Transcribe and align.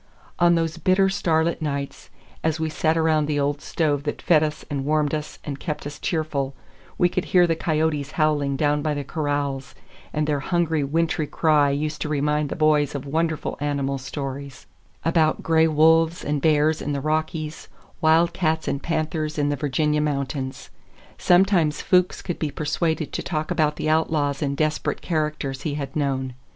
On 0.39 0.55
those 0.55 0.79
bitter, 0.79 1.09
starlit 1.09 1.61
nights, 1.61 2.09
as 2.43 2.59
we 2.59 2.71
sat 2.71 2.97
around 2.97 3.27
the 3.27 3.39
old 3.39 3.61
stove 3.61 4.01
that 4.05 4.19
fed 4.19 4.41
us 4.41 4.65
and 4.67 4.83
warmed 4.83 5.13
us 5.13 5.37
and 5.43 5.59
kept 5.59 5.85
us 5.85 5.99
cheerful, 5.99 6.55
we 6.97 7.07
could 7.07 7.25
hear 7.25 7.45
the 7.45 7.55
coyotes 7.55 8.13
howling 8.13 8.55
down 8.55 8.81
by 8.81 8.95
the 8.95 9.03
corrals, 9.03 9.75
and 10.11 10.25
their 10.25 10.39
hungry, 10.39 10.83
wintry 10.83 11.27
cry 11.27 11.69
used 11.69 12.01
to 12.01 12.09
remind 12.09 12.49
the 12.49 12.55
boys 12.55 12.95
of 12.95 13.05
wonderful 13.05 13.55
animal 13.59 13.99
stories; 13.99 14.65
about 15.05 15.43
gray 15.43 15.67
wolves 15.67 16.25
and 16.25 16.41
bears 16.41 16.81
in 16.81 16.93
the 16.93 16.99
Rockies, 16.99 17.67
wildcats 18.01 18.67
and 18.67 18.81
panthers 18.81 19.37
in 19.37 19.49
the 19.49 19.55
Virginia 19.55 20.01
mountains. 20.01 20.71
Sometimes 21.19 21.83
Fuchs 21.83 22.23
could 22.23 22.39
be 22.39 22.49
persuaded 22.49 23.13
to 23.13 23.21
talk 23.21 23.51
about 23.51 23.75
the 23.75 23.87
outlaws 23.87 24.41
and 24.41 24.57
desperate 24.57 25.01
characters 25.03 25.61
he 25.61 25.75
had 25.75 25.95
known. 25.95 26.33